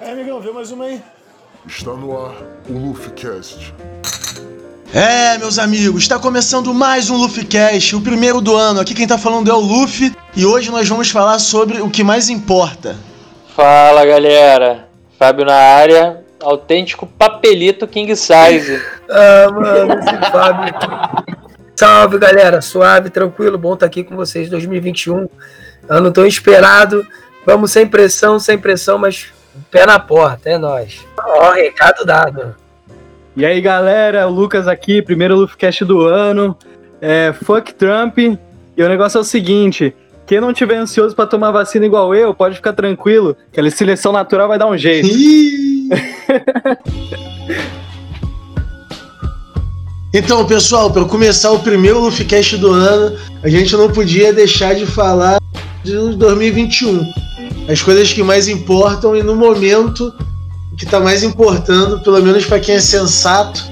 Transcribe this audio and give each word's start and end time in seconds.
É, 0.00 0.12
amigão, 0.12 0.40
vê 0.40 0.52
mais 0.52 0.70
uma 0.70 0.84
aí. 0.84 1.02
Está 1.66 1.90
no 1.90 2.16
ar 2.16 2.34
o 2.68 2.72
LuffyCast. 2.72 3.74
É, 4.94 5.36
meus 5.38 5.58
amigos, 5.58 6.02
está 6.02 6.20
começando 6.20 6.72
mais 6.72 7.10
um 7.10 7.16
LuffyCast, 7.16 7.96
o 7.96 8.00
primeiro 8.00 8.40
do 8.40 8.54
ano. 8.54 8.80
Aqui 8.80 8.94
quem 8.94 9.08
tá 9.08 9.18
falando 9.18 9.50
é 9.50 9.52
o 9.52 9.58
Luffy 9.58 10.14
e 10.36 10.46
hoje 10.46 10.70
nós 10.70 10.88
vamos 10.88 11.10
falar 11.10 11.40
sobre 11.40 11.80
o 11.80 11.90
que 11.90 12.04
mais 12.04 12.28
importa. 12.28 12.96
Fala 13.56 14.06
galera, 14.06 14.88
Fábio 15.18 15.44
na 15.44 15.56
área, 15.56 16.24
autêntico 16.40 17.04
papelito 17.04 17.88
king 17.88 18.14
size. 18.14 18.80
ah, 19.10 19.50
mano, 19.50 19.94
esse 19.94 20.30
Fábio. 20.30 20.74
Salve 21.74 22.18
galera, 22.18 22.60
suave, 22.60 23.10
tranquilo, 23.10 23.58
bom 23.58 23.74
estar 23.74 23.86
aqui 23.86 24.04
com 24.04 24.14
vocês 24.14 24.48
2021. 24.48 25.28
Ano 25.88 26.12
tão 26.12 26.24
esperado. 26.24 27.04
Vamos 27.44 27.72
sem 27.72 27.86
pressão, 27.86 28.38
sem 28.38 28.56
pressão, 28.56 28.96
mas 28.96 29.32
pé 29.70 29.86
na 29.86 29.98
porta, 29.98 30.50
é 30.50 30.58
nóis. 30.58 31.06
Ó, 31.18 31.52
recado 31.52 32.04
dado. 32.04 32.54
E 33.36 33.44
aí 33.46 33.60
galera, 33.60 34.26
o 34.26 34.30
Lucas 34.30 34.66
aqui, 34.66 35.00
primeiro 35.00 35.36
Luffcast 35.36 35.84
do 35.84 36.02
ano. 36.02 36.56
É, 37.00 37.32
fuck 37.44 37.72
Trump. 37.74 38.18
E 38.18 38.82
o 38.82 38.88
negócio 38.88 39.18
é 39.18 39.20
o 39.20 39.24
seguinte: 39.24 39.94
quem 40.26 40.40
não 40.40 40.52
tiver 40.52 40.76
ansioso 40.76 41.16
para 41.16 41.26
tomar 41.26 41.50
vacina 41.50 41.86
igual 41.86 42.14
eu, 42.14 42.34
pode 42.34 42.56
ficar 42.56 42.74
tranquilo, 42.74 43.36
que 43.50 43.58
a 43.60 43.70
seleção 43.70 44.12
natural 44.12 44.46
vai 44.48 44.58
dar 44.58 44.66
um 44.66 44.76
jeito. 44.76 45.08
então, 50.12 50.44
pessoal, 50.46 50.90
para 50.92 51.06
começar 51.06 51.50
o 51.50 51.60
primeiro 51.60 51.98
Luffcast 52.00 52.58
do 52.58 52.70
ano, 52.70 53.16
a 53.42 53.48
gente 53.48 53.74
não 53.74 53.90
podia 53.90 54.32
deixar 54.32 54.74
de 54.74 54.84
falar 54.84 55.40
de 55.82 55.92
2021. 56.16 57.27
As 57.68 57.82
coisas 57.82 58.12
que 58.12 58.22
mais 58.22 58.48
importam 58.48 59.14
e 59.14 59.22
no 59.22 59.36
momento 59.36 60.12
que 60.78 60.86
tá 60.86 60.98
mais 60.98 61.22
importando, 61.22 62.00
pelo 62.00 62.22
menos 62.22 62.46
para 62.46 62.58
quem 62.58 62.76
é 62.76 62.80
sensato, 62.80 63.62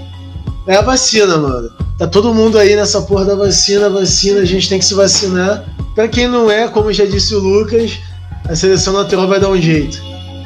é 0.66 0.76
a 0.76 0.82
vacina, 0.82 1.38
mano. 1.38 1.70
Tá 1.96 2.06
todo 2.06 2.34
mundo 2.34 2.58
aí 2.58 2.76
nessa 2.76 3.00
porra 3.02 3.24
da 3.24 3.34
vacina, 3.34 3.88
vacina, 3.88 4.40
a 4.40 4.44
gente 4.44 4.68
tem 4.68 4.78
que 4.78 4.84
se 4.84 4.92
vacinar. 4.92 5.64
Para 5.94 6.08
quem 6.08 6.28
não 6.28 6.50
é, 6.50 6.68
como 6.68 6.92
já 6.92 7.06
disse 7.06 7.34
o 7.34 7.38
Lucas, 7.38 7.98
a 8.46 8.54
seleção 8.54 8.92
natural 8.92 9.26
vai 9.28 9.40
dar 9.40 9.48
um 9.48 9.60
jeito. 9.60 9.98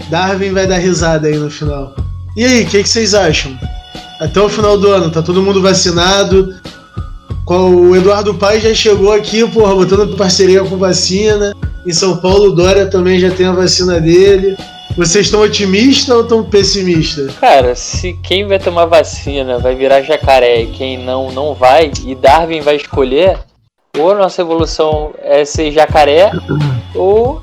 Darwin 0.09 0.53
vai 0.53 0.67
dar 0.67 0.79
risada 0.79 1.27
aí 1.27 1.37
no 1.37 1.51
final. 1.51 1.95
E 2.37 2.45
aí, 2.45 2.63
o 2.63 2.67
que, 2.67 2.83
que, 2.83 2.89
vocês 2.89 3.15
acham? 3.15 3.59
Até 4.21 4.41
o 4.41 4.49
final 4.49 4.79
do 4.79 4.91
ano, 4.91 5.11
tá 5.11 5.23
todo 5.23 5.43
mundo 5.43 5.61
vacinado. 5.61 6.55
O 7.47 7.97
Eduardo 7.97 8.35
Paes 8.35 8.63
já 8.63 8.73
chegou 8.73 9.13
aqui, 9.13 9.45
porra, 9.49 9.75
botando 9.75 10.17
parceria 10.17 10.63
com 10.63 10.77
vacina. 10.77 11.53
Em 11.87 11.93
São 11.93 12.17
Paulo, 12.19 12.49
o 12.49 12.53
Dória 12.53 12.87
também 12.87 13.19
já 13.19 13.31
tem 13.31 13.47
a 13.47 13.53
vacina 13.53 14.01
dele. 14.01 14.57
Vocês 14.97 15.27
estão 15.27 15.41
otimistas 15.41 16.15
ou 16.15 16.23
estão 16.23 16.45
pessimistas? 16.45 17.33
Cara, 17.35 17.75
se 17.75 18.13
quem 18.23 18.47
vai 18.47 18.59
tomar 18.59 18.87
vacina 18.87 19.59
vai 19.59 19.75
virar 19.75 20.03
jacaré 20.03 20.63
e 20.63 20.67
quem 20.67 20.99
não, 20.99 21.31
não 21.31 21.55
vai, 21.55 21.91
e 22.05 22.15
Darwin 22.15 22.61
vai 22.61 22.77
escolher, 22.77 23.39
ou 23.97 24.11
a 24.11 24.15
nossa 24.15 24.43
evolução 24.43 25.13
é 25.23 25.45
ser 25.45 25.71
jacaré, 25.73 26.33
ou 26.95 27.41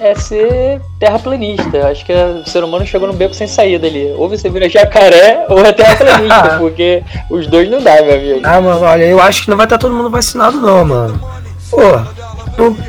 é 0.00 0.14
ser 0.16 0.80
terraplanista. 0.98 1.88
Acho 1.88 2.04
que 2.04 2.12
o 2.12 2.44
ser 2.44 2.64
humano 2.64 2.84
chegou 2.84 3.06
no 3.06 3.14
beco 3.14 3.34
sem 3.34 3.46
saída 3.46 3.86
ali. 3.86 4.12
Ou 4.16 4.28
você 4.28 4.50
vira 4.50 4.68
jacaré 4.68 5.46
ou 5.48 5.64
é 5.64 5.72
terraplanista, 5.72 6.56
porque 6.60 7.02
os 7.30 7.46
dois 7.46 7.70
não 7.70 7.80
dá, 7.80 8.02
meu 8.02 8.14
amigo. 8.14 8.40
Ah, 8.42 8.60
mano, 8.60 8.80
olha, 8.80 9.04
eu 9.04 9.20
acho 9.20 9.44
que 9.44 9.50
não 9.50 9.56
vai 9.56 9.66
estar 9.66 9.78
todo 9.78 9.94
mundo 9.94 10.10
vacinado, 10.10 10.60
não, 10.60 10.84
mano. 10.84 11.20
Pô, 11.70 11.80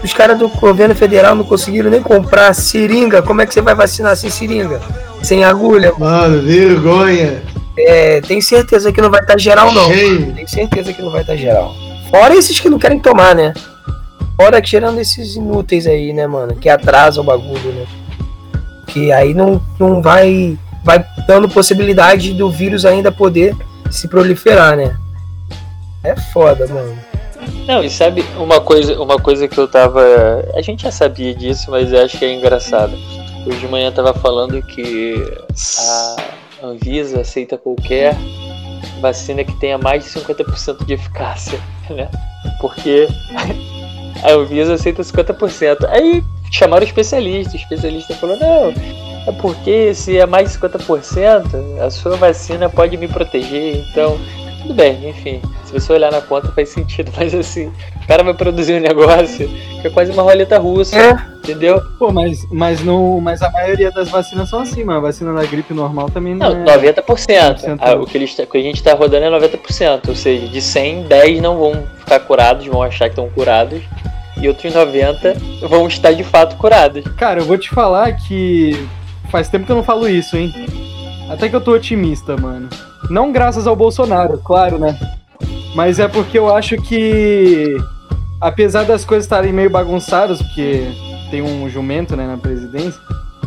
os 0.04 0.14
caras 0.14 0.38
do 0.38 0.48
governo 0.50 0.94
federal 0.94 1.36
não 1.36 1.44
conseguiram 1.44 1.90
nem 1.90 2.02
comprar 2.02 2.54
seringa. 2.54 3.22
Como 3.22 3.42
é 3.42 3.46
que 3.46 3.54
você 3.54 3.62
vai 3.62 3.76
vacinar 3.76 4.16
sem 4.16 4.30
seringa? 4.30 4.82
Sem 5.22 5.44
agulha? 5.44 5.94
Mano, 5.98 6.42
vergonha. 6.42 7.42
É, 7.78 8.22
tem 8.22 8.42
certeza 8.42 8.92
que 8.92 9.02
não 9.02 9.10
vai 9.10 9.22
estar 9.22 9.40
geral, 9.40 9.72
não. 9.72 9.88
Tem 9.88 10.46
certeza 10.48 10.94
que 10.94 11.02
não 11.02 11.10
vai 11.10 11.22
estar 11.22 11.36
geral. 11.36 11.74
Fora 12.10 12.36
esses 12.36 12.60
que 12.60 12.70
não 12.70 12.78
querem 12.78 13.00
tomar, 13.00 13.34
né? 13.34 13.54
Fora 14.36 14.62
que 14.62 14.70
tirando 14.70 15.00
esses 15.00 15.36
inúteis 15.36 15.88
aí, 15.88 16.14
né, 16.14 16.28
mano? 16.28 16.56
Que 16.56 16.70
atrasam 16.70 17.24
o 17.24 17.26
bagulho, 17.26 17.72
né? 17.74 17.86
Que 18.88 19.12
aí 19.12 19.34
não, 19.34 19.62
não 19.80 20.02
vai. 20.02 20.58
Vai 20.84 21.04
dando 21.26 21.48
possibilidade 21.48 22.34
do 22.34 22.52
vírus 22.52 22.86
ainda 22.86 23.12
poder 23.12 23.56
se 23.90 24.08
proliferar, 24.08 24.76
né? 24.76 24.96
É 26.04 26.16
foda, 26.34 26.68
mano. 26.68 27.13
Não, 27.68 27.84
e 27.84 27.90
sabe 27.90 28.24
uma 28.38 28.60
coisa, 28.60 29.02
uma 29.02 29.18
coisa 29.18 29.48
que 29.48 29.58
eu 29.58 29.68
tava. 29.68 30.02
A 30.56 30.62
gente 30.62 30.84
já 30.84 30.92
sabia 30.92 31.34
disso, 31.34 31.72
mas 31.72 31.92
eu 31.92 32.04
acho 32.04 32.18
que 32.18 32.26
é 32.26 32.34
engraçado. 32.34 32.94
Hoje 33.46 33.60
de 33.60 33.68
manhã 33.68 33.92
tava 33.92 34.14
falando 34.14 34.62
que 34.62 35.16
a 35.80 36.16
Anvisa 36.68 37.22
aceita 37.22 37.58
qualquer 37.58 38.16
vacina 39.02 39.44
que 39.44 39.54
tenha 39.60 39.78
mais 39.78 40.06
de 40.06 40.10
50% 40.12 40.86
de 40.86 40.94
eficácia, 40.94 41.60
né? 41.90 42.10
Porque 42.60 43.08
a 44.24 44.32
Anvisa 44.32 44.74
aceita 44.74 45.02
50%. 45.02 45.86
Aí 45.90 46.24
chamaram 46.52 46.84
o 46.84 46.88
especialista, 46.88 47.54
o 47.54 47.58
especialista 47.58 48.14
falou, 48.16 48.38
não, 48.38 48.74
é 49.28 49.32
porque 49.32 49.94
se 49.94 50.18
é 50.18 50.26
mais 50.26 50.52
de 50.52 50.60
50%, 50.60 51.80
a 51.82 51.90
sua 51.90 52.16
vacina 52.16 52.70
pode 52.70 52.96
me 52.98 53.08
proteger, 53.08 53.78
então 53.90 54.18
tudo 54.64 54.74
bem, 54.74 55.10
enfim. 55.10 55.42
Se 55.66 55.74
você 55.74 55.94
olhar 55.94 56.12
na 56.12 56.22
conta 56.22 56.52
faz 56.52 56.70
sentido, 56.70 57.12
mas 57.18 57.34
assim, 57.36 57.72
o 58.04 58.08
cara 58.08 58.24
vai 58.24 58.34
produzir 58.34 58.74
um 58.74 58.80
negócio 58.80 59.48
que 59.82 59.88
é 59.88 59.90
quase 59.90 60.12
uma 60.12 60.24
roleta 60.24 60.58
russa, 60.58 60.98
é. 60.98 61.12
entendeu? 61.38 61.82
Pô, 62.00 62.12
mas, 62.12 62.48
mas, 62.50 62.84
não, 62.84 63.20
mas 63.20 63.42
a 63.42 63.52
maioria 63.52 63.92
das 63.92 64.10
vacinas 64.10 64.50
são 64.50 64.60
assim, 64.60 64.84
mano. 64.84 65.00
A 65.00 65.02
vacina 65.02 65.34
da 65.34 65.46
gripe 65.46 65.74
normal 65.74 66.10
também 66.10 66.34
não, 66.34 66.54
não 66.56 66.72
é... 66.72 66.94
90%. 66.94 67.78
Ah, 67.80 67.96
o, 67.96 68.06
que 68.06 68.18
eles, 68.18 68.38
o 68.40 68.48
que 68.48 68.58
a 68.58 68.62
gente 68.62 68.82
tá 68.82 68.94
rodando 68.94 69.26
é 69.26 69.30
90%, 69.30 70.08
ou 70.08 70.16
seja, 70.16 70.48
de 70.48 70.62
100, 70.62 71.04
10 71.04 71.42
não 71.42 71.58
vão 71.58 71.84
ficar 72.00 72.20
curados, 72.22 72.66
vão 72.66 72.82
achar 72.82 73.06
que 73.06 73.12
estão 73.12 73.30
curados. 73.30 73.82
E 74.42 74.48
outros 74.48 74.74
90 74.74 75.38
vão 75.70 75.88
estar 75.88 76.12
de 76.12 76.24
fato 76.24 76.58
curados. 76.58 77.04
Cara, 77.16 77.40
eu 77.40 77.46
vou 77.46 77.58
te 77.58 77.70
falar 77.70 78.14
que 78.14 78.88
faz 79.30 79.48
tempo 79.48 79.66
que 79.66 79.72
eu 79.72 79.76
não 79.76 79.84
falo 79.84 80.08
isso, 80.08 80.36
hein? 80.36 80.54
Até 81.30 81.48
que 81.48 81.56
eu 81.56 81.62
tô 81.62 81.72
otimista, 81.72 82.36
mano. 82.36 82.70
Não 83.10 83.32
graças 83.32 83.68
ao 83.68 83.76
Bolsonaro, 83.76 84.38
claro, 84.40 84.78
né? 84.78 84.98
Mas 85.76 86.00
é 86.00 86.08
porque 86.08 86.38
eu 86.38 86.54
acho 86.54 86.78
que, 86.78 87.78
apesar 88.40 88.84
das 88.84 89.04
coisas 89.04 89.26
estarem 89.26 89.52
meio 89.52 89.70
bagunçadas, 89.70 90.42
porque 90.42 90.88
tem 91.32 91.42
um 91.42 91.68
jumento 91.70 92.16
né, 92.16 92.28
na 92.28 92.38
presidência, 92.38 93.00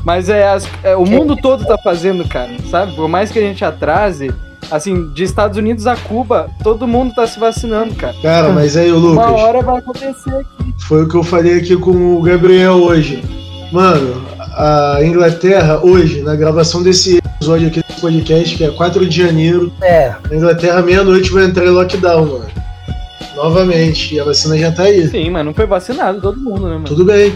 mas 0.04 0.28
é, 0.28 0.48
as, 0.48 0.68
é, 0.82 0.96
o 0.96 1.04
mundo 1.04 1.36
todo 1.36 1.64
tá 1.64 1.76
fazendo, 1.78 2.26
cara, 2.28 2.50
sabe? 2.70 2.94
Por 2.94 3.08
mais 3.08 3.30
que 3.30 3.38
a 3.38 3.42
gente 3.42 3.64
atrase, 3.64 4.32
assim, 4.70 5.08
de 5.12 5.24
Estados 5.24 5.56
Unidos 5.56 5.86
a 5.86 5.96
Cuba, 5.96 6.50
todo 6.62 6.86
mundo 6.86 7.14
tá 7.14 7.26
se 7.26 7.38
vacinando, 7.38 7.94
cara. 7.94 8.14
Cara, 8.22 8.48
mas 8.50 8.76
aí, 8.76 8.90
o 8.90 8.98
Lucas. 8.98 9.26
Uma 9.26 9.36
hora 9.36 9.62
vai 9.62 9.78
acontecer 9.78 10.30
aqui. 10.30 10.74
Foi 10.86 11.04
o 11.04 11.08
que 11.08 11.16
eu 11.16 11.22
falei 11.22 11.58
aqui 11.58 11.76
com 11.76 12.16
o 12.16 12.22
Gabriel 12.22 12.74
hoje. 12.74 13.22
Mano, 13.72 14.22
a 14.38 14.98
Inglaterra, 15.02 15.80
hoje, 15.82 16.22
na 16.22 16.34
gravação 16.34 16.82
desse 16.82 17.18
episódio 17.18 17.68
aqui 17.68 17.85
podcast, 18.00 18.56
que 18.56 18.64
é 18.64 18.70
4 18.70 19.06
de 19.06 19.16
janeiro. 19.16 19.72
É. 19.82 20.14
A 20.30 20.34
Inglaterra, 20.34 20.82
meia-noite, 20.82 21.30
vai 21.30 21.44
entrar 21.44 21.64
em 21.64 21.70
lockdown, 21.70 22.26
mano. 22.26 22.46
Novamente. 23.34 24.14
E 24.14 24.20
a 24.20 24.24
vacina 24.24 24.56
já 24.56 24.72
tá 24.72 24.84
aí. 24.84 25.06
Sim, 25.08 25.30
mas 25.30 25.44
não 25.44 25.52
foi 25.52 25.66
vacinado 25.66 26.20
todo 26.20 26.40
mundo, 26.40 26.62
né, 26.66 26.74
mano? 26.74 26.84
Tudo 26.84 27.04
bem. 27.04 27.32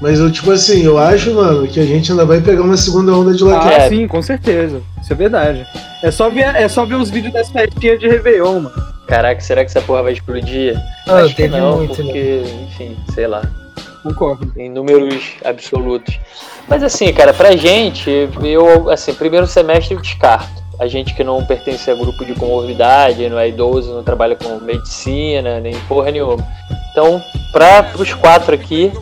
Mas 0.00 0.18
eu, 0.18 0.30
tipo 0.30 0.50
assim, 0.50 0.84
eu 0.84 0.98
acho, 0.98 1.34
mano, 1.34 1.66
que 1.66 1.80
a 1.80 1.84
gente 1.84 2.12
ainda 2.12 2.24
vai 2.24 2.40
pegar 2.40 2.62
uma 2.62 2.76
segunda 2.76 3.12
onda 3.12 3.34
de 3.34 3.42
lockdown. 3.42 3.76
Ah, 3.76 3.88
sim, 3.88 4.06
com 4.06 4.22
certeza. 4.22 4.82
Isso 5.02 5.12
é 5.12 5.16
verdade. 5.16 5.66
É 6.02 6.10
só 6.10 6.28
ver, 6.28 6.54
é 6.54 6.68
só 6.68 6.84
ver 6.84 6.96
os 6.96 7.10
vídeos 7.10 7.32
das 7.32 7.48
festinhas 7.50 7.98
de 7.98 8.06
Réveillon, 8.06 8.60
mano. 8.60 8.86
Caraca, 9.06 9.40
será 9.40 9.64
que 9.64 9.70
essa 9.70 9.80
porra 9.80 10.02
vai 10.02 10.12
explodir? 10.12 10.76
Ah, 11.06 11.20
acho 11.20 11.34
que 11.34 11.48
não, 11.48 11.78
muito, 11.78 11.94
porque, 11.94 12.42
né? 12.44 12.66
enfim, 12.68 12.96
sei 13.14 13.26
lá. 13.26 13.42
Concordo. 14.06 14.52
Em 14.56 14.70
números 14.70 15.32
absolutos. 15.44 16.20
Mas 16.68 16.82
assim, 16.82 17.12
cara, 17.12 17.34
pra 17.34 17.56
gente, 17.56 18.08
eu, 18.42 18.88
assim, 18.88 19.12
primeiro 19.12 19.46
semestre 19.48 19.94
eu 19.94 20.00
descarto. 20.00 20.64
A 20.78 20.86
gente 20.86 21.14
que 21.14 21.24
não 21.24 21.44
pertence 21.44 21.90
a 21.90 21.94
grupo 21.94 22.24
de 22.24 22.34
comorbidade, 22.34 23.28
não 23.28 23.38
é 23.38 23.48
idoso, 23.48 23.94
não 23.94 24.04
trabalha 24.04 24.36
com 24.36 24.60
medicina, 24.60 25.58
nem 25.58 25.74
porra 25.88 26.12
nenhuma. 26.12 26.46
Então, 26.92 27.20
para 27.52 27.92
os 27.98 28.14
quatro 28.14 28.54
aqui, 28.54 28.92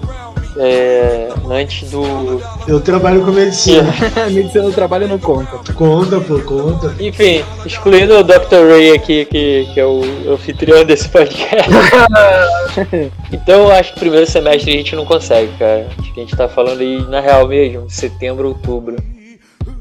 é, 0.56 1.28
antes 1.50 1.90
do. 1.90 2.40
Eu 2.66 2.80
trabalho 2.80 3.24
com 3.24 3.32
medicina. 3.32 3.92
medicina 4.30 4.64
do 4.64 4.72
trabalho 4.72 5.08
não 5.08 5.18
conta. 5.18 5.72
Conta, 5.72 6.20
pô, 6.20 6.38
conta. 6.40 6.94
Enfim, 7.00 7.44
excluindo 7.64 8.18
o 8.18 8.22
Dr. 8.22 8.70
Ray 8.70 8.92
aqui, 8.92 9.24
que, 9.24 9.68
que 9.72 9.80
é 9.80 9.86
o 9.86 10.02
anfitrião 10.32 10.84
desse 10.84 11.08
podcast. 11.08 11.68
então, 13.32 13.68
acho 13.70 13.94
que 13.94 14.00
primeiro 14.00 14.26
semestre 14.26 14.72
a 14.72 14.76
gente 14.76 14.96
não 14.96 15.04
consegue, 15.04 15.52
cara. 15.58 15.88
Acho 15.98 16.12
que 16.12 16.20
a 16.20 16.22
gente 16.22 16.36
tá 16.36 16.48
falando 16.48 16.80
aí, 16.80 17.02
na 17.08 17.20
real 17.20 17.48
mesmo, 17.48 17.88
setembro, 17.90 18.48
outubro. 18.48 18.96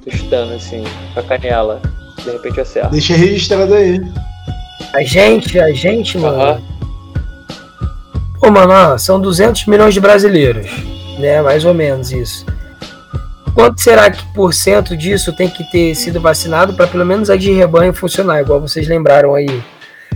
Tô 0.04 0.12
chutando 0.12 0.54
assim, 0.54 0.84
com 1.14 1.20
a 1.20 1.24
canela. 1.24 1.82
De 2.24 2.32
repente 2.32 2.58
eu 2.58 2.64
acerto. 2.64 2.92
Deixa 2.92 3.16
registrado 3.16 3.74
aí. 3.74 4.02
A 4.96 5.04
gente, 5.04 5.60
a 5.60 5.72
gente, 5.72 6.18
mano. 6.18 6.54
Uhum 6.54 6.73
Pô, 8.44 8.52
mano, 8.52 8.74
ó, 8.74 8.98
são 8.98 9.20
200 9.22 9.66
milhões 9.68 9.94
de 9.94 10.02
brasileiros, 10.02 10.70
né? 11.18 11.42
Mais 11.42 11.64
ou 11.64 11.74
menos 11.74 12.12
isso. 12.12 12.46
quanto 13.56 13.80
será 13.80 14.10
que 14.12 14.22
por 14.34 14.54
cento 14.54 14.98
disso 14.98 15.32
tem 15.32 15.48
que 15.50 15.64
ter 15.72 15.96
sido 15.96 16.20
vacinado 16.20 16.74
para 16.74 16.88
pelo 16.88 17.06
menos 17.06 17.30
a 17.30 17.38
de 17.38 17.52
rebanho 17.54 17.94
funcionar, 17.94 18.42
igual 18.42 18.60
vocês 18.60 18.86
lembraram 18.88 19.34
aí? 19.34 19.64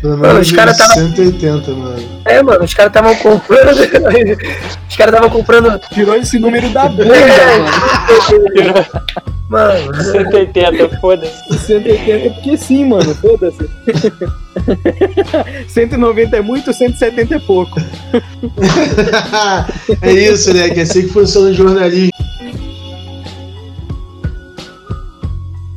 Pelo 0.01 0.17
Mano, 0.17 0.39
os 0.41 0.51
caras 0.51 0.77
tava- 0.77 0.93
180, 0.93 1.71
mano. 1.71 2.21
É, 2.25 2.43
mano, 2.43 2.63
os 2.65 2.73
caras 2.73 2.89
estavam 2.89 3.15
comprando. 3.15 3.79
os 4.89 4.95
caras 4.95 5.13
estavam 5.13 5.29
comprando. 5.29 5.79
Tirou 5.93 6.15
esse 6.15 6.37
número 6.37 6.69
da 6.69 6.83
bunda, 6.89 7.05
mano. 7.05 8.85
Mano, 9.49 9.95
180, 10.03 10.99
foda-se. 10.99 11.57
180 11.57 12.33
porque 12.35 12.57
sim, 12.57 12.85
mano. 12.85 13.15
Foda-se. 13.15 13.69
190 15.69 16.37
é 16.37 16.41
muito, 16.41 16.73
170 16.73 17.35
é 17.35 17.39
pouco. 17.39 17.79
é 20.01 20.11
isso, 20.11 20.53
né? 20.53 20.69
Que 20.69 20.79
é 20.79 20.83
assim 20.83 21.03
que 21.03 21.13
funciona 21.13 21.49
o 21.49 21.53
jornalismo. 21.53 22.11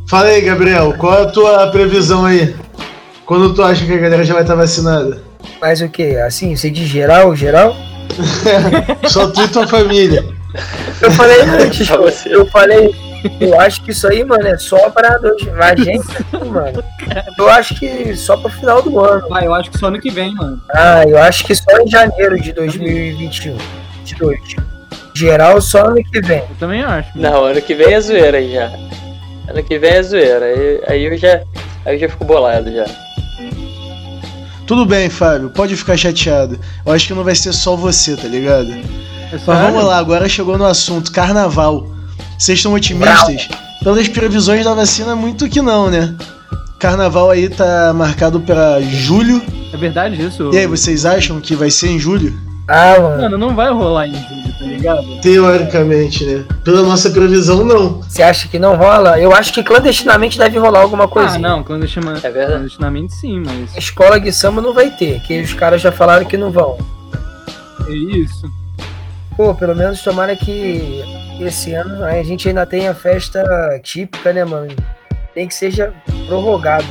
Fala 0.09 0.27
aí, 0.27 0.41
Gabriel, 0.41 0.95
qual 0.99 1.21
é 1.21 1.23
a 1.23 1.27
tua 1.27 1.67
previsão 1.69 2.25
aí? 2.25 2.55
Quando 3.25 3.55
tu 3.55 3.63
acha 3.63 3.87
que 3.87 3.93
a 3.93 3.99
galera 3.99 4.25
já 4.25 4.35
vai 4.35 4.43
estar 4.43 4.57
vacinada? 4.57 5.23
mas 5.61 5.81
o 5.81 5.89
que? 5.89 6.17
Assim, 6.17 6.57
você 6.57 6.71
de 6.71 6.87
geral, 6.87 7.37
geral? 7.37 7.77
Só 9.09 9.29
tu 9.29 9.43
e 9.43 9.49
tua 9.49 9.67
família. 9.67 10.25
Eu 11.01 11.11
falei 11.13 11.41
antes, 11.43 11.89
eu 12.27 12.47
falei. 12.47 12.95
Eu 13.41 13.61
acho 13.61 13.83
que 13.83 13.91
isso 13.91 14.07
aí, 14.07 14.25
mano, 14.25 14.47
é 14.47 14.57
só 14.59 14.91
pra 14.91 15.19
dois. 15.19 15.43
A 15.59 15.75
gente, 15.77 16.07
mano. 16.47 16.83
Eu 17.39 17.49
acho 17.51 17.75
que 17.79 18.15
só 18.17 18.37
pro 18.37 18.51
final 18.51 18.83
do 18.83 18.99
ano. 19.01 19.27
Ah, 19.33 19.45
eu 19.45 19.55
acho 19.55 19.71
que 19.71 19.79
só 19.79 19.87
ano 19.89 20.01
que 20.01 20.11
vem, 20.11 20.35
mano. 20.35 20.61
Ah, 20.73 21.05
eu 21.07 21.19
acho 21.19 21.45
que 21.45 21.55
só 21.55 21.79
em 21.81 21.89
janeiro 21.89 22.41
de 22.41 22.53
2021. 22.53 23.57
22. 23.99 24.41
Geral, 25.15 25.61
só 25.61 25.87
ano 25.87 26.03
que 26.03 26.21
vem. 26.21 26.39
Eu 26.39 26.57
também 26.59 26.83
acho. 26.83 27.09
mano. 27.17 27.31
Não, 27.31 27.45
ano 27.45 27.61
que 27.61 27.75
vem 27.75 27.93
é 27.93 28.01
zoeira 28.01 28.39
aí 28.39 28.53
já. 28.53 28.71
Ano 29.49 29.63
que 29.63 29.79
vem 29.79 29.91
é 29.91 30.03
zoeira. 30.03 30.45
Aí, 30.47 30.83
aí 30.87 31.05
eu 31.05 31.17
já. 31.19 31.43
Aí 31.85 31.97
eu 31.97 31.99
já 31.99 32.09
fico 32.09 32.25
bolado 32.25 32.73
já. 32.73 32.87
Tudo 34.67 34.87
bem, 34.87 35.11
Fábio, 35.11 35.51
pode 35.51 35.75
ficar 35.75 35.97
chateado. 35.97 36.57
Eu 36.87 36.93
acho 36.93 37.09
que 37.09 37.13
não 37.13 37.25
vai 37.25 37.35
ser 37.35 37.53
só 37.53 37.75
você, 37.75 38.17
tá 38.17 38.29
ligado? 38.29 38.71
É 39.33 39.39
só 39.39 39.53
Mas 39.53 39.63
vamos 39.63 39.85
lá, 39.85 39.99
agora 39.99 40.29
chegou 40.29 40.57
no 40.57 40.65
assunto, 40.65 41.11
carnaval. 41.11 41.89
Vocês 42.41 42.59
estão 42.59 42.73
otimistas? 42.73 43.49
Pelas 43.85 44.09
previsões 44.09 44.65
da 44.65 44.73
vacina, 44.73 45.15
muito 45.15 45.47
que 45.47 45.61
não, 45.61 45.91
né? 45.91 46.17
Carnaval 46.79 47.29
aí 47.29 47.51
tá 47.51 47.93
marcado 47.93 48.41
pra 48.41 48.81
julho. 48.81 49.43
É 49.71 49.77
verdade 49.77 50.25
isso? 50.25 50.51
E 50.51 50.57
aí, 50.57 50.67
vocês 50.67 51.05
acham 51.05 51.39
que 51.39 51.55
vai 51.55 51.71
ser 51.71 51.89
em 51.89 51.99
julho? 51.99 52.33
Ah, 52.67 52.99
mano. 52.99 53.23
Mano, 53.23 53.39
não 53.39 53.55
vai 53.55 53.71
rolar 53.71 54.07
em 54.07 54.15
julho, 54.15 54.59
tá 54.59 54.65
ligado? 54.65 55.21
Teoricamente, 55.21 56.25
né? 56.25 56.45
Pela 56.65 56.83
nossa 56.83 57.11
previsão, 57.11 57.63
não. 57.63 58.01
Você 58.01 58.23
acha 58.23 58.49
que 58.49 58.59
não 58.59 58.75
rola? 58.75 59.21
Eu 59.21 59.35
acho 59.35 59.53
que 59.53 59.63
clandestinamente 59.63 60.39
deve 60.39 60.59
rolar 60.59 60.81
alguma 60.81 61.07
coisa. 61.07 61.37
Ah, 61.37 61.39
não, 61.39 61.63
clandestina... 61.63 62.13
É 62.13 62.31
verdade. 62.31 62.53
clandestinamente 62.53 63.15
sim, 63.17 63.43
mas. 63.45 63.77
Escola 63.77 64.19
de 64.19 64.33
samba 64.33 64.63
não 64.63 64.73
vai 64.73 64.89
ter, 64.89 65.21
que 65.21 65.39
os 65.43 65.53
caras 65.53 65.83
já 65.83 65.93
falaram 65.93 66.25
que 66.25 66.39
não 66.39 66.51
vão. 66.51 66.79
É 67.87 67.93
isso. 67.93 68.51
Pô, 69.37 69.55
pelo 69.55 69.77
menos 69.77 70.01
tomara 70.03 70.35
que 70.35 71.20
esse 71.45 71.73
ano 71.75 72.05
a 72.05 72.23
gente 72.23 72.49
ainda 72.49 72.67
tenha 72.67 72.95
festa 72.95 73.43
típica, 73.83 74.33
né, 74.33 74.45
mano? 74.45 74.75
Tem 75.35 75.47
que 75.49 75.55
seja 75.55 75.93
prorrogado. 76.27 76.87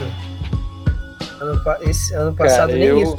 Ano, 1.39 1.61
esse 1.81 2.13
ano 2.13 2.33
passado 2.33 2.73
nem 2.73 2.83
eu- 2.83 3.01
isso. 3.01 3.15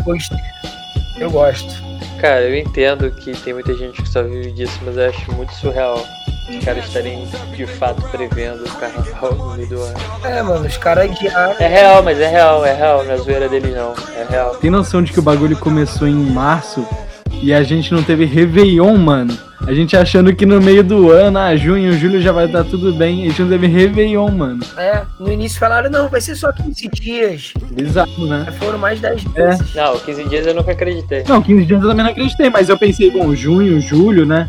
Eu 1.18 1.30
gosto. 1.30 1.72
Cara, 2.20 2.42
eu 2.42 2.56
entendo 2.56 3.10
que 3.10 3.32
tem 3.32 3.54
muita 3.54 3.74
gente 3.74 4.02
que 4.02 4.08
só 4.08 4.22
vive 4.22 4.52
disso, 4.52 4.78
mas 4.84 4.96
eu 4.96 5.08
acho 5.08 5.32
muito 5.32 5.52
surreal 5.54 6.02
os 6.50 6.64
caras 6.64 6.84
estarem 6.86 7.26
de 7.54 7.66
fato 7.66 8.02
prevendo 8.10 8.64
o 8.64 8.70
carnaval 8.76 9.34
no 9.34 9.56
meio 9.56 9.68
do 9.68 9.80
ano. 9.82 9.94
É, 10.24 10.42
mano, 10.42 10.66
os 10.66 10.76
caras. 10.76 11.08
É 11.60 11.66
real, 11.68 12.02
mas 12.02 12.18
é 12.20 12.26
real, 12.28 12.64
é 12.66 12.74
real, 12.74 13.04
não 13.04 13.12
é 13.12 13.16
zoeira 13.18 13.48
deles 13.48 13.74
não. 13.74 13.94
É 14.16 14.26
real. 14.28 14.56
Tem 14.56 14.70
noção 14.70 15.02
de 15.02 15.12
que 15.12 15.18
o 15.18 15.22
bagulho 15.22 15.56
começou 15.58 16.08
em 16.08 16.14
março 16.14 16.84
e 17.40 17.54
a 17.54 17.62
gente 17.62 17.92
não 17.94 18.02
teve 18.02 18.24
Réveillon, 18.24 18.96
mano? 18.96 19.38
A 19.66 19.74
gente 19.74 19.96
achando 19.96 20.34
que 20.34 20.46
no 20.46 20.60
meio 20.60 20.82
do 20.82 21.10
ano, 21.10 21.38
ah, 21.38 21.54
junho, 21.54 21.92
julho 21.92 22.20
já 22.20 22.32
vai 22.32 22.46
estar 22.46 22.64
tudo 22.64 22.92
bem. 22.94 23.24
A 23.24 23.28
gente 23.28 23.42
não 23.42 23.48
teve 23.50 23.66
Réveillon, 23.66 24.30
mano. 24.30 24.60
É, 24.76 25.02
no 25.18 25.30
início 25.30 25.58
falaram, 25.60 25.90
não, 25.90 26.08
vai 26.08 26.20
ser 26.20 26.34
só 26.34 26.50
15 26.50 26.88
dias. 26.88 27.52
Bizarro, 27.70 28.26
né? 28.26 28.46
Aí 28.48 28.54
foram 28.54 28.78
mais 28.78 29.00
10 29.00 29.24
É. 29.34 29.46
meses. 29.48 29.74
Não, 29.74 29.98
15 29.98 30.24
dias 30.24 30.46
eu 30.46 30.54
nunca 30.54 30.72
acreditei. 30.72 31.24
Não, 31.28 31.42
15 31.42 31.66
dias 31.66 31.82
eu 31.82 31.88
também 31.88 32.04
não 32.04 32.10
acreditei, 32.12 32.48
mas 32.50 32.68
eu 32.68 32.78
pensei, 32.78 33.10
bom, 33.10 33.34
junho, 33.34 33.80
julho, 33.80 34.24
né? 34.24 34.48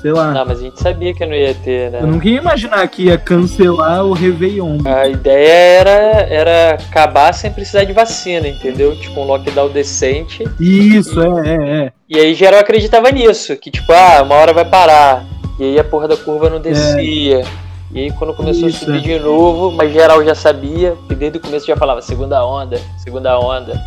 Sei 0.00 0.12
lá. 0.12 0.32
Não, 0.32 0.46
mas 0.46 0.60
a 0.60 0.62
gente 0.62 0.80
sabia 0.80 1.12
que 1.12 1.26
não 1.26 1.34
ia 1.34 1.54
ter, 1.54 1.90
né? 1.90 1.98
Eu 2.00 2.06
nunca 2.06 2.28
ia 2.28 2.38
imaginar 2.38 2.86
que 2.88 3.04
ia 3.04 3.18
cancelar 3.18 4.04
o 4.04 4.12
Réveillon. 4.12 4.78
A 4.84 5.06
ideia 5.06 5.80
era, 5.80 5.90
era 5.90 6.74
acabar 6.74 7.32
sem 7.34 7.52
precisar 7.52 7.84
de 7.84 7.92
vacina, 7.92 8.48
entendeu? 8.48 8.96
Tipo, 8.96 9.20
um 9.20 9.24
lockdown 9.24 9.68
decente. 9.68 10.44
Isso, 10.58 11.20
é, 11.20 11.48
é, 11.48 11.84
é. 11.84 11.92
E 12.08 12.18
aí 12.18 12.34
geral 12.34 12.60
acreditava 12.60 13.10
nisso, 13.10 13.56
que 13.56 13.70
tipo, 13.70 13.92
ah, 13.92 14.22
uma 14.22 14.36
hora 14.36 14.54
vai 14.54 14.64
parar. 14.64 15.24
E 15.58 15.64
aí 15.64 15.78
a 15.78 15.84
porra 15.84 16.08
da 16.08 16.16
curva 16.16 16.48
não 16.48 16.60
descia. 16.60 17.44
E 17.92 18.00
aí 18.00 18.12
quando 18.12 18.32
começou 18.34 18.68
Isso, 18.68 18.84
a 18.84 18.86
subir 18.86 18.98
é. 18.98 19.18
de 19.18 19.24
novo, 19.24 19.70
mas 19.70 19.92
geral 19.92 20.24
já 20.24 20.34
sabia, 20.34 20.96
que 21.08 21.14
desde 21.14 21.38
o 21.38 21.40
começo 21.40 21.66
já 21.66 21.76
falava 21.76 22.00
segunda 22.00 22.44
onda, 22.44 22.80
segunda 22.98 23.38
onda. 23.38 23.78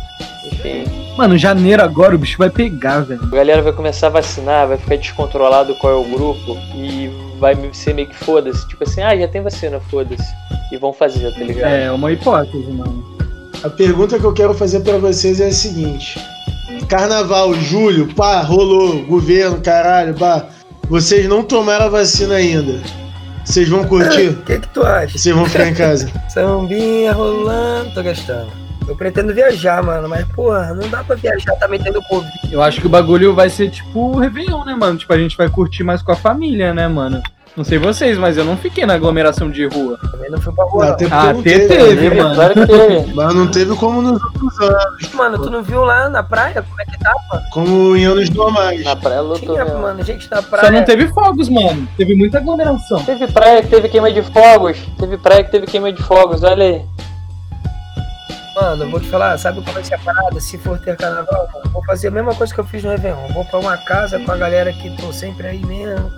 Enfim, 0.46 0.84
Mano, 1.16 1.38
janeiro 1.38 1.82
agora 1.82 2.14
o 2.14 2.18
bicho 2.18 2.36
vai 2.36 2.50
pegar, 2.50 3.00
velho. 3.00 3.22
a 3.22 3.36
galera 3.36 3.62
vai 3.62 3.72
começar 3.72 4.08
a 4.08 4.10
vacinar, 4.10 4.66
vai 4.66 4.76
ficar 4.76 4.96
descontrolado 4.96 5.74
qual 5.76 5.92
é 5.92 5.96
o 5.96 6.04
grupo 6.04 6.58
e 6.74 7.08
vai 7.38 7.56
ser 7.72 7.94
meio 7.94 8.08
que 8.08 8.16
foda-se. 8.16 8.66
Tipo 8.66 8.84
assim, 8.84 9.00
ah, 9.00 9.16
já 9.16 9.28
tem 9.28 9.40
vacina, 9.40 9.78
foda-se. 9.78 10.26
E 10.72 10.76
vão 10.76 10.92
fazer, 10.92 11.32
tá 11.32 11.40
ligado? 11.40 11.70
É, 11.72 11.90
uma 11.92 12.10
hipótese, 12.10 12.70
mano. 12.72 13.04
A 13.62 13.70
pergunta 13.70 14.18
que 14.18 14.24
eu 14.24 14.32
quero 14.32 14.54
fazer 14.54 14.80
pra 14.80 14.98
vocês 14.98 15.40
é 15.40 15.46
a 15.46 15.52
seguinte: 15.52 16.18
Carnaval, 16.88 17.54
julho, 17.54 18.12
pá, 18.14 18.42
rolou, 18.42 19.02
governo, 19.04 19.60
caralho, 19.60 20.14
pá. 20.14 20.46
Vocês 20.88 21.28
não 21.28 21.42
tomaram 21.42 21.86
a 21.86 21.88
vacina 21.88 22.34
ainda. 22.34 22.82
Vocês 23.44 23.68
vão 23.68 23.84
curtir? 23.84 24.28
O 24.28 24.42
que 24.42 24.58
que 24.58 24.68
tu 24.68 24.82
acha? 24.82 25.16
Vocês 25.16 25.34
vão 25.34 25.46
ficar 25.46 25.68
em 25.68 25.74
casa? 25.74 26.10
Sambinha 26.28 27.12
rolando, 27.12 27.90
tô 27.94 28.02
gastando. 28.02 28.63
Eu 28.86 28.96
pretendo 28.96 29.32
viajar, 29.34 29.82
mano, 29.82 30.08
mas 30.08 30.26
porra, 30.28 30.74
não 30.74 30.88
dá 30.88 31.02
pra 31.02 31.16
viajar, 31.16 31.54
tá 31.56 31.66
metendo 31.68 32.02
Covid. 32.02 32.30
Eu 32.52 32.62
acho 32.62 32.80
que 32.80 32.86
o 32.86 32.90
bagulho 32.90 33.34
vai 33.34 33.48
ser 33.48 33.70
tipo 33.70 33.98
o 34.12 34.18
Réveillon, 34.18 34.64
né, 34.64 34.74
mano? 34.74 34.98
Tipo, 34.98 35.12
a 35.12 35.18
gente 35.18 35.36
vai 35.36 35.48
curtir 35.48 35.82
mais 35.82 36.02
com 36.02 36.12
a 36.12 36.16
família, 36.16 36.74
né, 36.74 36.86
mano? 36.86 37.22
Não 37.56 37.62
sei 37.62 37.78
vocês, 37.78 38.18
mas 38.18 38.36
eu 38.36 38.44
não 38.44 38.56
fiquei 38.56 38.84
na 38.84 38.94
aglomeração 38.94 39.48
de 39.48 39.64
rua. 39.64 39.96
Também 40.10 40.28
não 40.28 40.40
fui 40.40 40.52
pra 40.52 40.64
rua, 40.64 40.86
Não, 41.00 41.08
não. 41.08 41.16
Ah, 41.16 41.32
não 41.32 41.40
teve, 41.40 41.68
teve, 41.68 41.96
Teve, 42.00 42.20
mano. 42.20 42.34
claro 42.34 42.52
que 42.54 42.66
teve. 42.66 43.14
Mas 43.14 43.32
não 43.34 43.46
teve 43.46 43.76
como 43.76 44.02
nos 44.02 44.20
outros 44.20 44.60
anos, 44.60 45.12
Mano, 45.14 45.38
tu 45.38 45.50
não 45.50 45.62
viu 45.62 45.84
lá 45.84 46.08
na 46.08 46.20
praia 46.24 46.64
como 46.68 46.80
é 46.80 46.84
que 46.84 46.98
tava? 46.98 47.44
como 47.52 47.96
em 47.96 48.04
anos 48.06 48.28
normais. 48.30 48.82
Na 48.84 48.96
praia 48.96 49.20
lotou 49.20 49.54
Tinha, 49.54 49.64
mesmo. 49.66 49.82
mano, 49.82 50.02
gente 50.02 50.28
na 50.28 50.42
praia. 50.42 50.66
Só 50.66 50.72
não 50.72 50.82
teve 50.84 51.06
fogos, 51.12 51.48
mano. 51.48 51.86
Teve 51.96 52.16
muita 52.16 52.38
aglomeração. 52.38 53.04
Teve 53.04 53.28
praia 53.28 53.62
que 53.62 53.68
teve 53.68 53.88
queima 53.88 54.10
de 54.10 54.22
fogos. 54.22 54.76
Teve 54.98 55.16
praia 55.16 55.44
que 55.44 55.52
teve 55.52 55.66
queima 55.68 55.92
de 55.92 56.02
fogos, 56.02 56.42
olha 56.42 56.64
aí. 56.64 56.82
Mano, 58.54 58.88
vou 58.88 59.00
te 59.00 59.08
falar, 59.08 59.36
sabe 59.36 59.60
qual 59.62 59.74
vai 59.74 59.82
ser 59.82 59.94
a 59.94 59.98
parada? 59.98 60.40
Se 60.40 60.56
for 60.58 60.78
ter 60.78 60.96
carnaval, 60.96 61.48
mano, 61.52 61.70
vou 61.72 61.84
fazer 61.84 62.08
a 62.08 62.10
mesma 62.12 62.34
coisa 62.34 62.54
que 62.54 62.60
eu 62.60 62.64
fiz 62.64 62.84
no 62.84 62.90
Réveillon. 62.90 63.28
Vou 63.32 63.44
pra 63.44 63.58
uma 63.58 63.76
casa 63.76 64.18
com 64.20 64.30
a 64.30 64.36
galera 64.36 64.72
que 64.72 64.96
tô 64.96 65.12
sempre 65.12 65.48
aí 65.48 65.64
mesmo. 65.64 66.10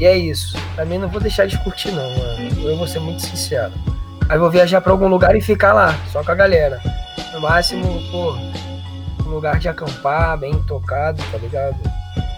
E 0.00 0.04
é 0.04 0.16
isso. 0.16 0.58
Também 0.74 0.98
não 0.98 1.08
vou 1.08 1.20
deixar 1.20 1.46
de 1.46 1.56
curtir, 1.58 1.92
não, 1.92 2.10
mano. 2.10 2.68
Eu 2.68 2.76
vou 2.76 2.86
ser 2.86 2.98
muito 2.98 3.22
sincero. 3.22 3.72
Aí 4.28 4.38
vou 4.38 4.50
viajar 4.50 4.80
pra 4.80 4.90
algum 4.90 5.06
lugar 5.06 5.36
e 5.36 5.40
ficar 5.40 5.72
lá, 5.72 5.94
só 6.12 6.22
com 6.24 6.32
a 6.32 6.34
galera. 6.34 6.80
No 7.32 7.40
máximo, 7.40 8.02
pô, 8.10 8.36
um 9.24 9.30
lugar 9.30 9.58
de 9.60 9.68
acampar, 9.68 10.36
bem 10.36 10.52
tocado, 10.64 11.22
tá 11.30 11.38
ligado? 11.38 11.76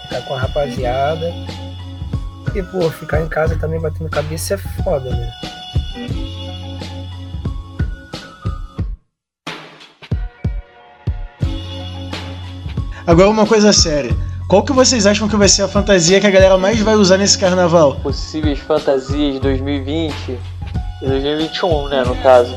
Ficar 0.02 0.20
com 0.22 0.34
a 0.34 0.40
rapaziada. 0.40 1.32
E, 2.54 2.62
pô, 2.62 2.90
ficar 2.90 3.22
em 3.22 3.28
casa 3.28 3.56
também 3.56 3.80
batendo 3.80 4.10
cabeça 4.10 4.54
é 4.54 4.58
foda, 4.58 5.10
né? 5.10 5.32
Agora 13.08 13.30
uma 13.30 13.46
coisa 13.46 13.72
séria. 13.72 14.14
Qual 14.46 14.62
que 14.62 14.70
vocês 14.70 15.06
acham 15.06 15.26
que 15.26 15.34
vai 15.34 15.48
ser 15.48 15.62
a 15.62 15.68
fantasia 15.68 16.20
que 16.20 16.26
a 16.26 16.30
galera 16.30 16.58
mais 16.58 16.78
vai 16.80 16.94
usar 16.94 17.16
nesse 17.16 17.38
carnaval? 17.38 17.96
Possíveis 18.02 18.58
fantasias 18.58 19.32
de 19.32 19.40
2020 19.40 20.14
e 21.00 21.06
2021, 21.06 21.88
né, 21.88 22.04
no 22.06 22.14
caso. 22.16 22.54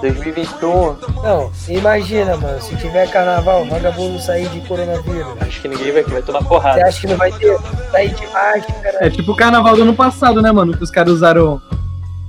2021, 0.00 0.96
Não, 1.24 1.50
imagina, 1.68 2.36
mano, 2.36 2.60
se 2.62 2.76
tiver 2.76 3.08
carnaval, 3.10 3.64
vagabundo 3.66 4.20
sair 4.20 4.48
de 4.48 4.60
coronavírus. 4.60 5.34
acho 5.40 5.60
que 5.60 5.66
ninguém 5.66 5.90
vai, 5.92 6.04
vai 6.04 6.22
tomar 6.22 6.38
Você 6.40 6.48
porrada. 6.48 6.84
acha 6.86 7.00
que 7.00 7.06
não 7.08 7.16
vai 7.16 7.32
ter? 7.32 7.58
Sair 7.90 8.14
de 8.14 8.26
máscara. 8.28 8.98
É 9.00 9.10
tipo 9.10 9.32
o 9.32 9.36
carnaval 9.36 9.74
do 9.74 9.82
ano 9.82 9.94
passado, 9.94 10.40
né, 10.40 10.52
mano? 10.52 10.76
Que 10.76 10.84
os 10.84 10.90
caras 10.90 11.12
usaram 11.14 11.60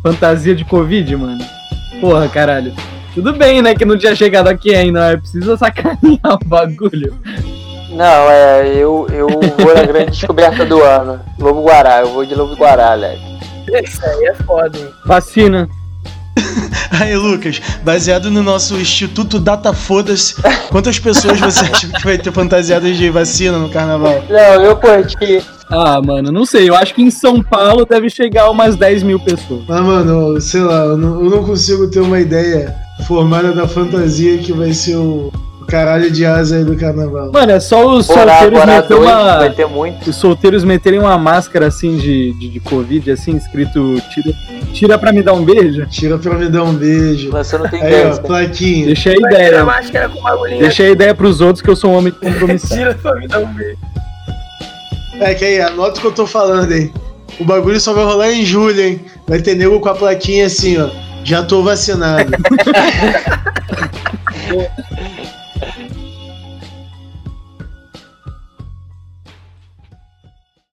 fantasia 0.02 0.56
de 0.56 0.66
Covid, 0.66 1.16
mano. 1.16 1.46
Porra, 2.02 2.28
caralho. 2.28 2.74
Tudo 3.14 3.34
bem, 3.34 3.62
né, 3.62 3.76
que 3.76 3.86
não 3.86 3.98
tinha 3.98 4.16
chegado 4.16 4.48
aqui 4.48 4.74
ainda, 4.74 5.00
mas 5.00 5.20
precisa 5.20 5.58
sacanear 5.58 6.34
o 6.42 6.46
bagulho. 6.46 7.14
Não, 7.92 8.32
é, 8.32 8.76
eu, 8.76 9.08
eu 9.12 9.28
vou 9.28 9.76
na 9.76 9.84
grande 9.84 10.12
descoberta 10.12 10.66
do 10.66 10.82
ano. 10.82 11.20
Lobo 11.40 11.62
Guará, 11.64 12.00
eu 12.02 12.10
vou 12.10 12.26
de 12.26 12.34
Lobo 12.34 12.56
Guará, 12.56 12.92
Alex. 12.94 13.22
Isso 13.84 14.04
aí 14.04 14.26
é 14.26 14.34
foda, 14.34 14.78
hein? 14.78 14.90
Vacina. 15.06 15.70
Aí, 17.00 17.16
Lucas, 17.16 17.62
baseado 17.84 18.32
no 18.32 18.42
nosso 18.42 18.76
Instituto 18.76 19.40
Data 19.40 19.74
Foda-se, 19.74 20.36
quantas 20.70 21.00
pessoas 21.00 21.40
você 21.40 21.66
acha 21.72 21.88
que 21.88 22.04
vai 22.04 22.18
ter 22.18 22.32
fantasiadas 22.32 22.98
de 22.98 23.10
vacina 23.10 23.58
no 23.58 23.70
carnaval? 23.70 24.24
Não, 24.28 24.64
eu 24.64 24.76
curti. 24.76 25.44
Ah, 25.70 26.02
mano, 26.02 26.32
não 26.32 26.46
sei. 26.46 26.70
Eu 26.70 26.76
acho 26.76 26.94
que 26.94 27.02
em 27.02 27.12
São 27.12 27.42
Paulo 27.42 27.86
deve 27.86 28.10
chegar 28.10 28.50
umas 28.50 28.76
10 28.76 29.04
mil 29.04 29.20
pessoas. 29.20 29.64
Mas, 29.68 29.82
mano, 29.82 30.42
sei 30.42 30.62
lá, 30.62 30.86
eu 30.86 30.98
não, 30.98 31.24
eu 31.24 31.30
não 31.30 31.44
consigo 31.44 31.88
ter 31.90 32.00
uma 32.00 32.20
ideia 32.20 32.76
formada 33.08 33.52
da 33.52 33.68
fantasia 33.68 34.38
que 34.38 34.54
vai 34.54 34.74
ser 34.74 34.96
o 34.96 35.32
caralho 35.68 36.12
de 36.12 36.26
asa 36.26 36.58
aí 36.58 36.64
do 36.64 36.76
carnaval. 36.76 37.32
Mano, 37.32 37.52
é 37.54 37.60
só 37.60 37.96
os 37.96 38.06
solteiros 38.06 38.50
Borá 38.52 38.66
meter 38.82 38.90
2, 38.90 39.02
uma. 39.02 39.38
vai 39.38 39.50
ter 39.50 39.66
muito. 39.66 40.10
Os 40.10 40.16
solteiros 40.18 40.64
meterem 40.64 41.00
uma 41.00 41.18
máscara 41.18 41.68
assim 41.68 41.98
de, 41.98 42.34
de, 42.34 42.50
de 42.50 42.60
Covid, 42.60 43.10
assim, 43.12 43.36
escrito 43.36 43.96
tira, 44.14 44.34
tira 44.74 44.98
pra 45.00 45.12
me 45.12 45.24
dar 45.24 45.34
um 45.34 45.44
beijo. 45.44 45.86
Tira 45.88 46.18
pra 46.18 46.36
me 46.36 46.50
dar 46.50 46.64
um 46.64 46.74
beijo. 46.74 47.30
Mas 47.32 47.48
você 47.48 47.58
não 47.58 47.68
tem 47.70 47.82
Aí, 47.82 47.94
ó, 47.94 47.98
ideia. 47.98 48.16
plaquinha. 48.18 48.86
Deixa 48.88 49.10
a 49.12 49.20
Vai 49.20 49.32
ideia. 49.32 49.64
máscara 49.66 50.10
com 50.10 50.22
bagulhinho. 50.22 50.60
Deixa 50.60 50.84
a 50.84 50.90
ideia 50.90 51.16
pros 51.16 51.42
outros 51.42 51.62
que 51.62 51.70
eu 51.70 51.76
sou 51.76 51.92
um 51.92 51.98
homem 51.98 52.12
compromissado. 52.14 52.76
Tira 52.80 52.94
pra 52.96 53.16
me 53.16 53.28
dar 53.28 53.40
um 53.40 53.54
beijo. 53.54 53.78
É 55.20 55.34
que 55.34 55.46
aí, 55.46 55.62
anota 55.62 55.98
o 55.98 56.02
que 56.02 56.08
eu 56.08 56.12
tô 56.12 56.26
falando, 56.28 56.72
hein? 56.72 56.92
O 57.40 57.46
bagulho 57.46 57.80
só 57.80 57.94
vai 57.94 58.04
rolar 58.04 58.32
em 58.32 58.46
julho, 58.46 58.80
hein? 58.82 59.02
Vai 59.28 59.42
ter 59.42 59.56
nego 59.56 59.80
com 59.80 59.90
a 59.90 59.96
plaquinha 59.96 60.46
assim, 60.46 60.78
ó. 60.80 60.90
Já 61.24 61.44
tô 61.44 61.64
vacinado. 61.64 62.32